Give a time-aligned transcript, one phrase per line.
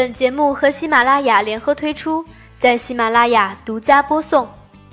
[0.00, 2.24] 本节目和喜马拉雅联合推出，
[2.58, 4.48] 在喜马拉雅独家播送。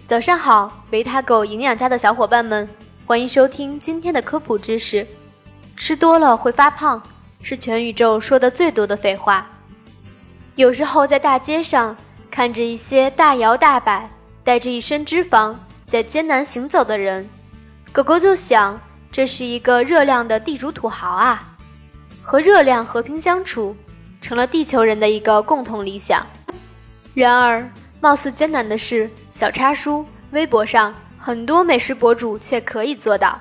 [0.06, 2.68] 早上好，维他狗营养家的小伙伴们，
[3.06, 5.08] 欢迎收听今天的科普知识。
[5.78, 7.02] 吃多了会发胖，
[7.42, 9.48] 是全宇宙说的最多的废话。
[10.56, 11.96] 有时候在大街上
[12.30, 14.10] 看着一些大摇大摆、
[14.44, 15.56] 带着一身脂肪
[15.86, 17.26] 在艰难行走的人，
[17.94, 18.78] 狗狗就想，
[19.10, 21.56] 这是一个热量的地主土豪啊。
[22.22, 23.74] 和热量和平相处，
[24.22, 26.26] 成了地球人的一个共同理想。
[27.14, 33.40] 然而，貌似艰难的事，小叉叔微博上很多美食博主却可以做到。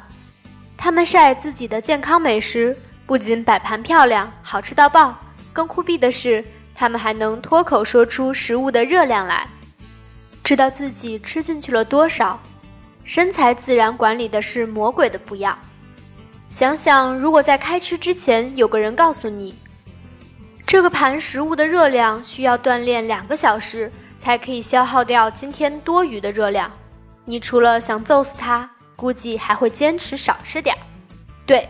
[0.77, 2.77] 他们晒自己的健康美食，
[3.07, 5.17] 不仅摆盘漂亮，好吃到爆，
[5.53, 6.45] 更酷毙的是，
[6.75, 9.49] 他们还能脱口说出食物的热量来，
[10.45, 12.39] 知道自己吃进去了多少。
[13.05, 15.57] 身材自然管理的是魔鬼的不要。
[16.51, 19.55] 想想，如果在开吃之前有个人告诉你，
[20.67, 26.69] 这个盘食物的热量需要锻炼两个小时才可以消耗掉今天多余的热量，
[27.25, 30.79] 你除了想揍死它，估计还会坚持少吃点儿。
[31.47, 31.69] 对，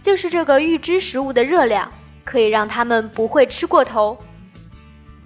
[0.00, 1.90] 就是这个预知食物的热量，
[2.24, 4.16] 可以让他们不会吃过头，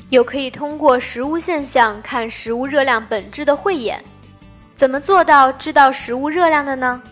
[0.08, 4.02] 又可以通过食物现象看食物热量本质的慧眼。
[4.74, 7.02] 怎么做到知道食物热量的呢？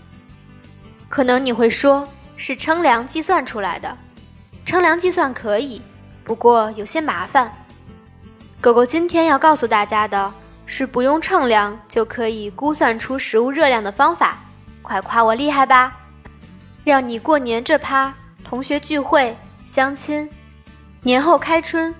[1.11, 3.95] 可能你会说，是称量计算出来的。
[4.65, 5.83] 称量计算可以，
[6.29, 7.51] 不过有些麻烦。
[8.61, 10.31] 狗狗今天要告诉大家的
[10.67, 14.37] 是，不用称量就可以估算出食物热量的方法。
[14.83, 15.97] 快夸我厉害吧！
[16.85, 20.29] 让你过年这趴、同学聚会、相亲、
[21.03, 21.95] 年后开春、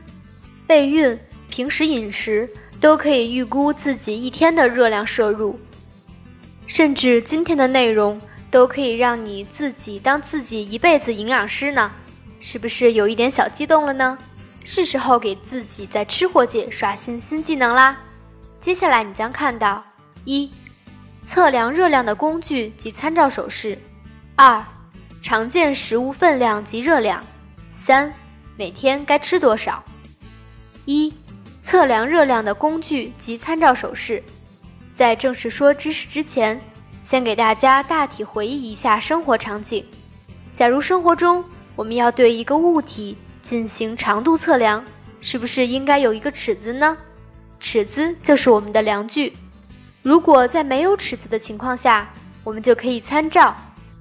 [0.67, 2.47] 备孕、平时饮食
[2.79, 5.59] 都可以预估自己一天的热量摄入，
[6.67, 8.21] 甚至今天的内容。
[8.51, 11.93] 都可以让你自己当自己一辈子营养师呢，
[12.41, 14.17] 是不是有一点小激动了呢？
[14.65, 17.97] 是时候给自己在吃货界刷新新技能啦！
[18.61, 19.83] 接下来你将看到：
[20.25, 20.51] 一、
[21.23, 23.77] 测量热量的工具及参照手势；
[24.37, 24.65] 二、
[25.23, 27.21] 常见食物分量及热量；
[27.73, 28.13] 三、
[28.57, 29.83] 每天该吃多少。
[30.85, 31.13] 一、
[31.61, 34.23] 测量热量的工具及参照手势。
[34.95, 36.61] 在正式说知识之前。
[37.01, 39.83] 先给大家大体回忆一下生活场景。
[40.53, 41.43] 假如生活中
[41.79, 44.85] 我们要对一个物体进行长度测量，
[45.21, 46.97] 是不是应该有一个尺子呢？
[47.61, 49.33] 尺子就是我们的量具。
[50.03, 52.13] 如果在没有尺子的情况下，
[52.43, 53.55] 我们就可以参照，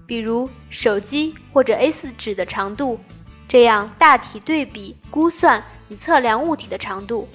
[0.08, 3.00] 比如手机或者 A4 纸的长度，
[3.48, 7.30] 这样大体对比估算以测量物体的长度。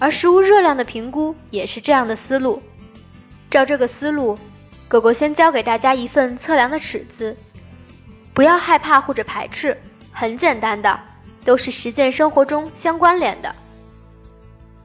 [0.00, 2.60] 而食物热量的评估也是这样的思路。
[3.48, 4.36] 照这个思路。
[4.88, 7.36] 狗狗先教给大家一份测量的尺子，
[8.36, 9.74] 不要害怕或者排斥，
[10.12, 11.00] 很简单的，
[11.42, 13.54] 都是实践生活中相关联的。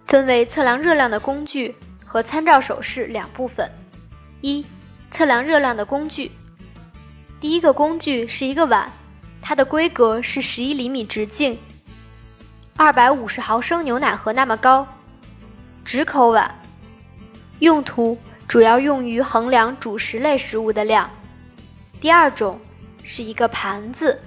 [0.06, 1.76] 分为测量热量的工具
[2.06, 3.70] 和参照手势两部分。
[4.40, 4.66] 一、
[5.12, 6.32] 测量热量的工具。
[7.42, 8.90] 第一个工具是一个碗，
[9.42, 11.60] 它的规格是十一厘米直径，
[12.78, 14.88] 二百五十毫升牛奶盒那么高，
[15.84, 16.56] 直口碗，
[17.60, 18.18] 用途。
[18.48, 21.10] 主要用于衡量主食类食物的量。
[22.00, 22.58] 第二种
[23.04, 24.20] 是一个盘子，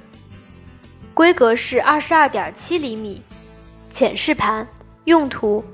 [1.13, 3.23] 规格是二十二点七厘米，
[3.89, 4.67] 浅式盘，
[5.05, 5.65] 用途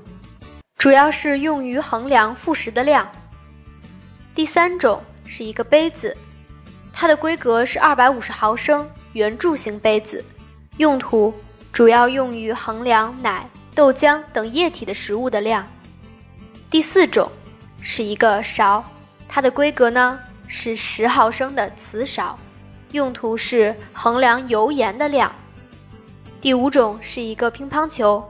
[0.77, 3.09] 主要是用于衡量副食的量。
[4.33, 6.15] 第三种是一个杯子，
[6.93, 10.23] 它的规格是二百五十毫升，圆柱形杯子，
[10.77, 11.33] 用途
[11.71, 15.67] 主要用于衡量奶、豆浆等液体的食物的量。
[16.69, 17.31] 第四种。
[17.83, 18.85] 是一个勺，
[19.27, 22.37] 它的规格呢是十毫升的瓷勺，
[22.91, 25.31] 用途是衡量油盐的量。
[26.41, 28.23] 第五种是一个乒乓球，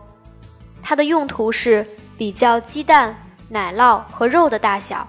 [0.83, 1.85] 它的用途是
[2.17, 3.15] 比较鸡蛋、
[3.49, 5.07] 奶酪和肉的大小。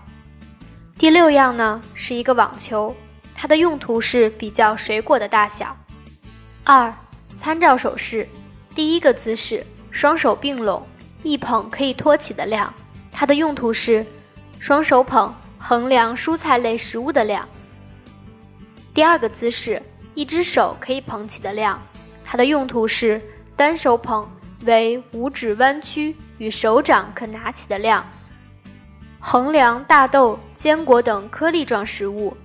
[0.98, 2.94] 第六样呢是一个网球，
[3.34, 5.76] 它的用途是比较水果的大小。
[6.64, 6.94] 二、
[7.34, 8.28] 参照手势，
[8.74, 10.86] 第一个姿势，双手并拢，
[11.22, 12.72] 一捧可以托起的量，
[13.10, 14.06] 它的用途是。
[14.60, 17.48] 双手捧，衡量蔬菜类食物的量。
[18.94, 19.80] 第二个姿势，
[20.14, 21.80] 一只手可以捧起的量，
[22.24, 23.20] 它的用途是
[23.56, 24.30] 单手捧
[24.64, 28.06] 为五指弯曲与手掌可拿起的量，
[29.18, 32.36] 衡量大豆、坚果等颗粒状食物。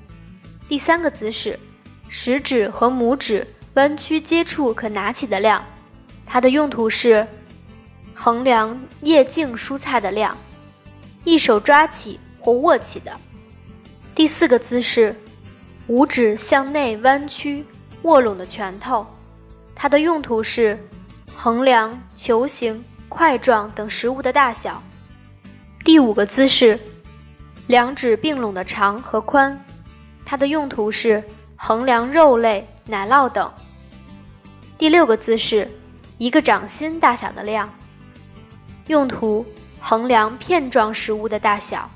[0.70, 1.60] 第三个姿势，
[2.08, 5.64] 食指和拇指弯曲接触可拿起的量，
[6.26, 7.28] 它的用途是
[8.14, 10.36] 衡量叶茎蔬菜的量。
[11.26, 13.12] 一手抓起或握起的。
[14.16, 15.14] 第四个姿势，
[15.88, 17.66] 五指向内弯曲，
[18.02, 19.08] 握拢的拳头，
[19.74, 20.78] 它的用途是
[21.34, 24.84] 衡量球形、块状等食物的大小。
[25.86, 26.78] 第五个姿势，
[27.68, 29.58] 两指并拢的长和宽，
[30.26, 31.24] 它的用途是
[31.56, 33.50] 衡量肉类、奶酪等。
[34.78, 35.72] 第六个姿势，
[36.18, 37.74] 一个掌心大小的量，
[38.88, 39.46] 用途
[39.80, 41.90] 衡量片状食物的大小。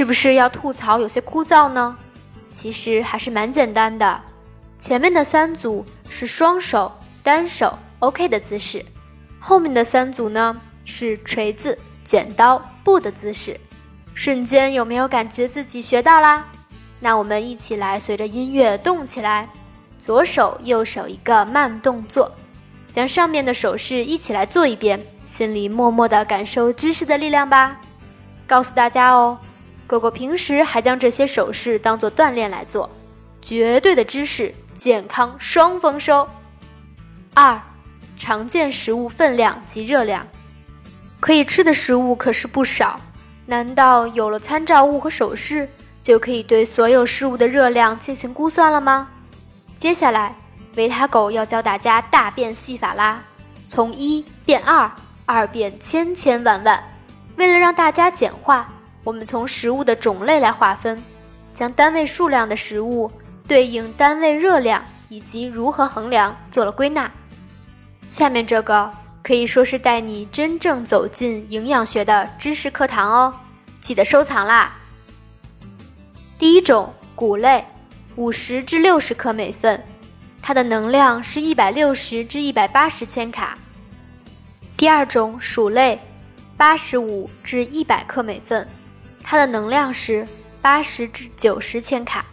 [0.00, 1.94] 是不是要吐槽有些枯燥呢？
[2.50, 4.18] 其实还是蛮简单的。
[4.78, 6.90] 前面的三组是双手、
[7.22, 8.82] 单手 OK 的姿势，
[9.38, 13.60] 后面的三组呢是锤子、剪刀、布的姿势。
[14.14, 16.46] 瞬间有没有感觉自己学到啦？
[16.98, 19.50] 那我们一起来随着音乐动起来，
[19.98, 22.32] 左手右手一个慢动作，
[22.90, 27.78] 将上面的手势一起来做一遍，心里默默的感受知识的力量吧。
[28.46, 29.38] 告诉大家哦。
[29.90, 32.88] 狗狗平时还将这些手势当做锻炼来做，
[33.42, 36.28] 绝对的知识，健康双丰收。
[37.34, 37.60] 二，
[38.16, 40.24] 常见食物分量及热量，
[41.18, 43.00] 可以吃的食物可是不少。
[43.46, 45.68] 难道有了参照物和手势，
[46.04, 49.08] 就可以对所有食物的热量进行估算了吗？
[49.76, 50.36] 接下来，
[50.76, 53.20] 维他狗要教大家大变戏法啦，
[53.66, 54.88] 从一变二，
[55.26, 56.80] 二变千千万万。
[57.34, 58.72] 为了让大家简化。
[59.02, 61.02] 我们从食物的种类来划分，
[61.54, 63.10] 将单位数量的食物
[63.48, 67.10] 对应单位热量以及如何衡量做了归纳。
[68.06, 68.90] 下面这个
[69.22, 73.34] 可以说是带你真正走进营养学的知识课堂哦，
[73.80, 74.72] 记得收藏啦。
[76.38, 77.64] 第一种谷类，
[78.16, 79.82] 五十至六十克每份，
[80.42, 83.56] 它的能量是一百六十至一百八十千卡。
[84.76, 86.00] 第二种薯类，
[86.56, 88.66] 八十五至一百克每份。
[89.22, 90.26] 它的能量是
[90.60, 92.24] 八十至九十千卡。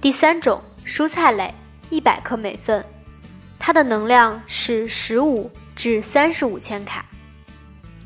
[0.00, 1.52] 第三种蔬菜类，
[1.90, 2.84] 一百克每份，
[3.58, 7.04] 它的能量是十五至三十五千卡。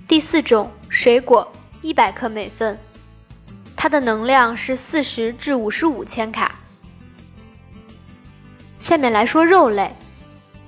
[0.09, 1.51] 第四种水果，
[1.81, 2.79] 一百克每份，
[3.77, 6.55] 它的能量是四十至五十五千卡。
[8.79, 9.95] 下面来说肉类，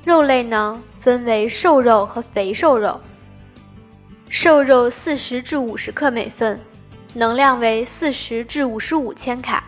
[0.05, 3.01] 肉类呢分为瘦肉和肥瘦肉，
[4.29, 6.61] 瘦肉四十至五十克每份。
[7.17, 9.63] 能量为四十至五十五千卡，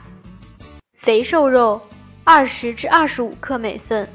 [0.98, 1.80] 肥瘦肉
[2.24, 4.08] 二十至二十五克每份，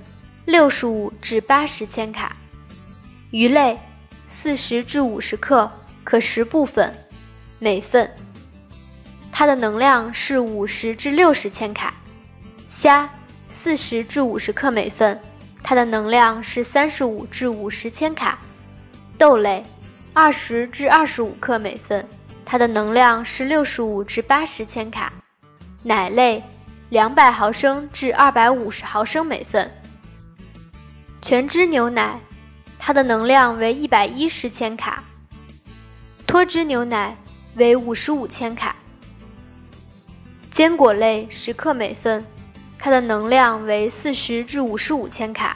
[0.43, 2.35] 六十五至八十千卡。
[3.29, 3.79] 鱼类
[4.25, 5.71] 四十至五十克，
[6.03, 6.93] 可食部分，
[7.57, 8.11] 每份，
[9.31, 11.93] 它的能量是五十至六十千卡。
[12.65, 13.09] 虾
[13.47, 15.17] 四十至五十克每份，
[15.63, 18.37] 它的能量是三十五至五十千卡。
[19.17, 19.63] 豆类
[20.11, 22.05] 二十至二十五克每份。
[22.51, 25.13] 它的能量是六十五至八十千卡，
[25.83, 26.43] 奶类
[26.89, 29.71] 两百毫升至二百五十毫升每份。
[31.21, 32.19] 全脂牛奶，
[32.77, 35.01] 它的能量为一百一十千卡，
[36.27, 37.15] 脱脂牛奶
[37.55, 38.75] 为五十五千卡。
[40.49, 42.21] 坚果类十克每份，
[42.77, 45.55] 它的能量为四十至五十五千卡。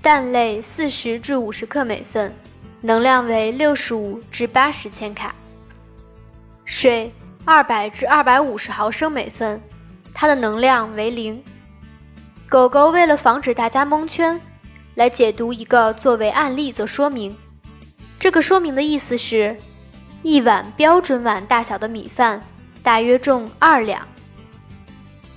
[0.00, 2.32] 蛋类四十至五十克每份，
[2.80, 5.34] 能量为六十五至八十千卡。
[6.66, 7.14] 水
[7.44, 9.62] 二百至二百五十毫升每份，
[10.12, 11.42] 它的能量为零。
[12.48, 14.38] 狗狗为了防止大家蒙圈，
[14.96, 17.34] 来解读一个作为案例做说明。
[18.18, 19.56] 这个说明的意思是，
[20.22, 22.42] 一碗标准碗大小的米饭
[22.82, 24.04] 大约重二两，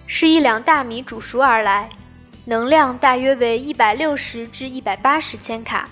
[0.08, 1.90] 是一两大米煮熟而来，
[2.44, 5.88] 能量大约为一百六十至一百八十千卡。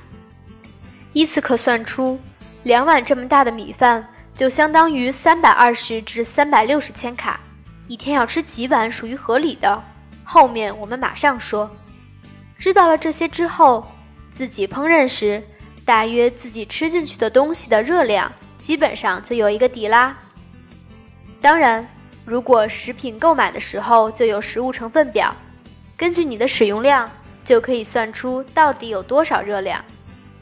[1.14, 2.20] 依次可算出，
[2.64, 4.08] 两碗这么大的米饭。
[4.38, 7.40] 就相当于三百二十至三百六十千卡，
[7.88, 9.84] 一天要吃几碗属于合理的。
[10.24, 11.68] 后面我们马上说。
[12.60, 13.92] 知道了这些之后，
[14.30, 15.44] 自己烹饪时，
[15.84, 20.16] 大约自己吃进去的东西的热量，基本上就有一个底啦。
[21.42, 21.88] 当然，
[22.24, 25.36] 如果食品购买的时候就有食物成分表，
[25.96, 27.10] 根据你的使用量，
[27.44, 29.84] 就可以算出到底有多少热量。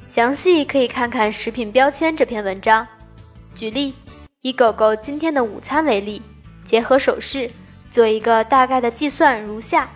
[0.06, 2.86] 详细可以看看食品标签这篇文章。
[3.56, 3.96] 举例，
[4.42, 6.22] 以狗狗今天的午餐为例，
[6.66, 7.50] 结合手势
[7.90, 9.90] 做一个大概的计算如下：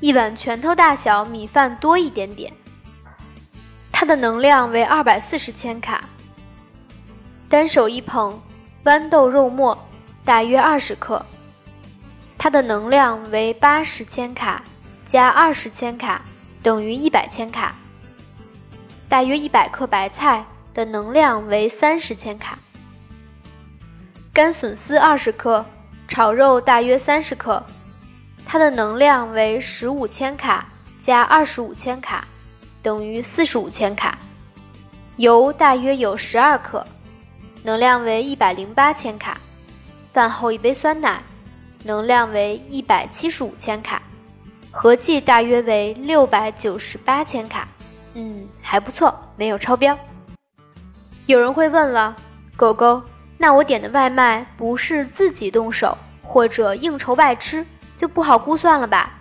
[0.00, 2.52] 一碗拳头大小米饭多一点点，
[3.90, 5.98] 它的能量为二百四十千卡；
[7.48, 8.38] 单手一捧
[8.84, 9.88] 豌豆肉末，
[10.22, 11.24] 大约二十克，
[12.36, 14.62] 它的能量为八十千卡
[15.06, 16.20] 加二十千卡
[16.62, 17.74] 等于一百千卡；
[19.08, 20.44] 大约一百克白菜。
[20.76, 22.58] 的能量为三十千卡，
[24.30, 25.64] 干笋丝二十克，
[26.06, 27.64] 炒肉大约三十克，
[28.44, 30.68] 它的能量为十五千卡
[31.00, 32.28] 加二十五千卡，
[32.82, 34.18] 等于四十五千卡。
[35.16, 36.86] 油大约有十二克，
[37.62, 39.40] 能量为一百零八千卡。
[40.12, 41.22] 饭后一杯酸奶，
[41.84, 44.02] 能量为一百七十五千卡，
[44.70, 47.66] 合计大约为六百九十八千卡。
[48.12, 49.98] 嗯，还不错，没有超标。
[51.26, 52.14] 有人会问了，
[52.56, 53.02] 狗狗，
[53.36, 57.66] 那我点的外卖不是自己动手或者应酬外吃，
[57.96, 59.12] 就不好估算了吧？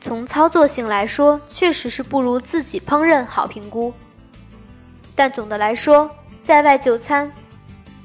[0.00, 3.92] 从操作性来说，确实是不如自己烹饪好评估。
[5.16, 6.08] 但总的来说，
[6.44, 7.30] 在外就餐，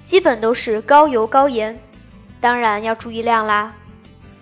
[0.03, 1.79] 基本都是高油高盐。
[2.41, 3.72] 当然要注意量啦。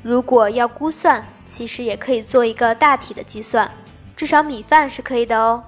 [0.01, 3.69] 如果要估算，其实也可以做一个大体的计算，
[4.15, 5.63] 至少米饭是可以的哦。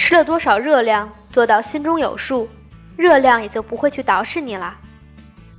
[0.00, 2.48] 吃了多少热量，做到心中有数，
[2.96, 4.74] 热量也就不会去捯饬你啦。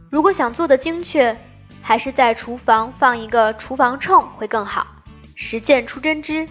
[0.10, 1.38] 如果想做的精确，
[1.79, 4.88] 还是在厨房放一个厨房秤会更好。
[5.36, 6.48] 实践出真知，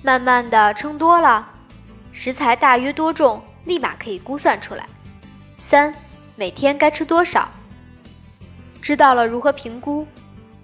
[0.00, 1.44] 慢慢的称多了，
[2.12, 4.86] 食材大约多重，立马可以估算出来。
[5.58, 5.92] 三，
[6.36, 7.48] 每天该吃多少？
[8.80, 10.06] 知道了如何评估，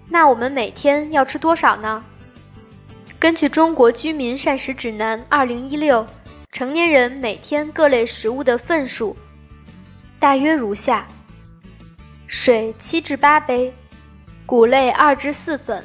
[0.07, 2.01] 那我们每天要吃多少呢？
[3.19, 6.01] 根据《中国居民膳食指南（二零一六）》，
[6.51, 9.15] 成年人每天各类食物的份数
[10.19, 11.07] 大约如下：
[12.27, 13.73] 水七至八杯，
[14.45, 15.83] 谷类二至四份，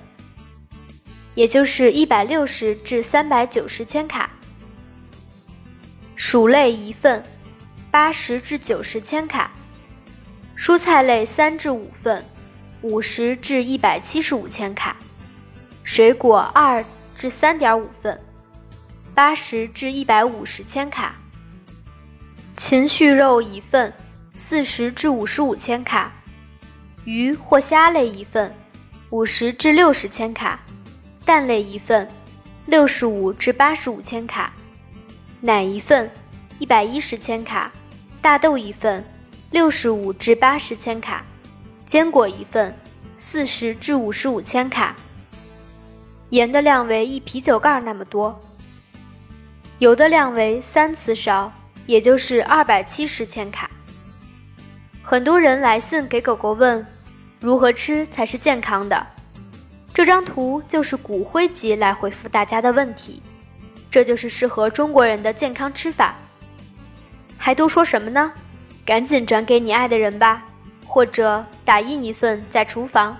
[1.36, 4.28] 也就是一百六十至三百九十千卡；
[6.16, 7.22] 薯类一份，
[7.92, 9.52] 八十至九十千卡。
[10.58, 12.24] 蔬菜类三至五份，
[12.82, 14.96] 五十至一百七十五千卡；
[15.84, 16.84] 水果二
[17.16, 18.20] 至三点五份，
[19.16, 21.12] 八十至一百五十千卡；
[22.54, 23.90] 禽畜肉一份，
[24.34, 26.10] 四十至五十五千卡；
[27.06, 28.54] 鱼或虾类一份，
[29.08, 30.58] 五十至六十千卡；
[31.24, 32.06] 蛋类一份，
[32.66, 34.50] 六十五至八十五千卡；
[35.40, 36.10] 奶一份，
[36.58, 37.70] 一百一十千卡；
[38.20, 39.02] 大豆一份。
[39.50, 41.24] 六十五至八十千卡，
[41.86, 42.76] 坚果一份，
[43.16, 44.94] 四十至五十五千卡。
[46.28, 48.38] 盐的量为一啤酒盖那么多。
[49.78, 51.52] 油的量为三次勺，
[51.84, 53.70] 也就是二百七十千卡。
[55.02, 56.84] 很多人来信给狗狗问，
[57.40, 59.06] 如何吃才是健康的？
[59.92, 63.22] 这张图就是骨灰级来回复大家的问题，
[63.90, 66.14] 这就是适合中国人的健康吃法。
[67.36, 68.32] 还多说什么呢？
[68.82, 70.42] 赶紧转给你爱的人吧，
[70.86, 73.14] 或者打印一份在厨房。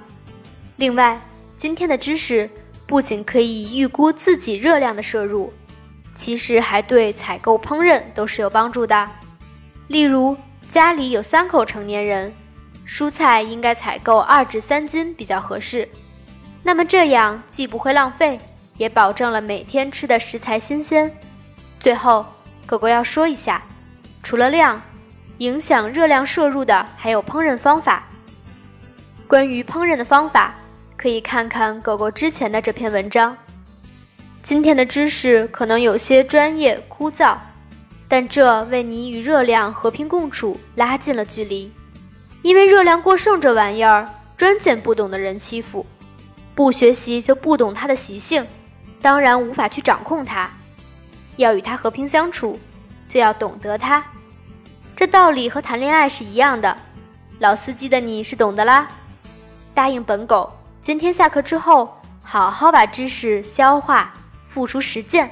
[0.76, 1.20] 另外，
[1.58, 2.48] 今天的知识
[2.86, 5.52] 不仅可以预估自己热量的摄入，
[6.16, 9.08] 其实还对采购烹饪都是有帮助的。
[9.87, 10.37] 例如，
[10.68, 12.35] 家里有三口成年人，
[12.85, 15.88] 蔬菜应该采购二至三斤比较合适。
[16.64, 18.40] 那么这样既不会浪费，
[18.76, 21.14] 也保证了每天吃的食材新鲜。
[21.78, 22.26] 最后，
[22.66, 23.62] 狗狗要说一下，
[24.25, 24.82] 除了量。
[25.38, 28.02] 影响热量摄入的还有烹饪方法。
[29.28, 30.54] 关于烹饪的方法，
[30.96, 33.37] 可以看看狗狗之前的这篇文章。
[34.47, 37.37] 今天的知识可能有些专业枯燥，
[38.07, 41.73] 但这为你与热量和平共处拉近了距离。
[42.43, 45.85] 因为热量过剩这玩意儿，专捡不懂的人欺负，
[46.55, 48.47] 不学习就不懂它的习性，
[49.03, 50.49] 当然无法去掌控它。
[51.35, 52.57] 要与它和平相处，
[53.09, 54.00] 就要懂得它。
[54.95, 56.76] 这道理和谈恋爱是一样的，
[57.41, 58.87] 老司机的你是懂的啦。
[59.75, 64.15] 答应本狗，今天下课之后好好把知识消化，
[64.56, 65.30] 付出实践。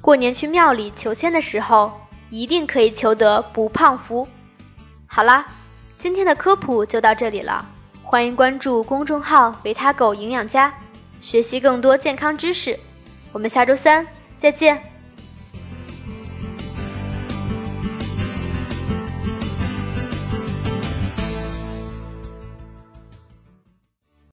[0.00, 1.92] 过年去庙里求签的时候，
[2.28, 4.26] 一定可以求得不胖福。
[5.06, 5.46] 好啦，
[5.96, 7.64] 今天的科普就到这里了，
[8.02, 10.74] 欢迎关注公众号“维他狗营养家”，
[11.22, 12.76] 学习更多健康知识。
[13.30, 14.04] 我们下周三
[14.40, 14.93] 再见。